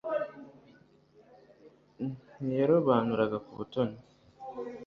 [2.43, 3.95] ntiyarobanuraga ku butoni